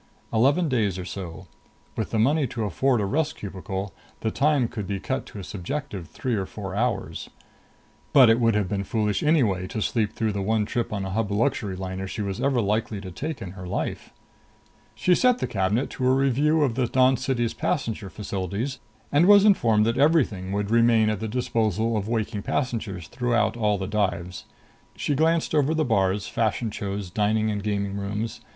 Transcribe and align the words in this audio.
Eleven 0.33 0.67
days 0.67 0.97
or 0.97 1.05
so. 1.05 1.45
With 1.95 2.09
the 2.09 2.17
money 2.17 2.47
to 2.47 2.63
afford 2.63 2.99
a 3.01 3.05
rest 3.05 3.35
cubicle, 3.35 3.93
the 4.21 4.31
time 4.31 4.67
could 4.67 4.87
be 4.87 4.99
cut 4.99 5.27
to 5.27 5.37
a 5.37 5.43
subjective 5.43 6.07
three 6.07 6.33
or 6.33 6.47
four 6.47 6.73
hours. 6.73 7.29
But 8.11 8.27
it 8.27 8.39
would 8.39 8.55
have 8.55 8.67
been 8.67 8.83
foolish 8.83 9.21
anyway 9.21 9.67
to 9.67 9.79
sleep 9.79 10.13
through 10.13 10.31
the 10.31 10.41
one 10.41 10.65
trip 10.65 10.91
on 10.91 11.05
a 11.05 11.11
Hub 11.11 11.29
luxury 11.29 11.75
liner 11.75 12.07
she 12.07 12.23
was 12.23 12.41
ever 12.41 12.61
likely 12.61 12.99
to 12.99 13.11
take 13.11 13.43
in 13.43 13.51
her 13.51 13.67
life. 13.67 14.09
She 14.95 15.13
set 15.13 15.37
the 15.37 15.45
cabinet 15.45 15.91
to 15.91 16.07
a 16.09 16.15
review 16.15 16.63
of 16.63 16.73
the 16.73 16.87
Dawn 16.87 17.15
City's 17.15 17.53
passenger 17.53 18.09
facilities, 18.09 18.79
and 19.11 19.27
was 19.27 19.45
informed 19.45 19.85
that 19.85 19.99
everything 19.99 20.51
would 20.51 20.71
remain 20.71 21.11
at 21.11 21.19
the 21.19 21.27
disposal 21.27 21.95
of 21.95 22.07
waking 22.07 22.41
passengers 22.41 23.07
throughout 23.07 23.55
all 23.55 23.77
dives. 23.77 24.45
She 24.95 25.13
glanced 25.13 25.53
over 25.53 25.75
bars, 25.83 26.27
fashion 26.27 26.71
shows, 26.71 27.11
dining 27.11 27.51
and 27.51 27.61
gaming 27.61 27.97
rooms. 27.97 28.41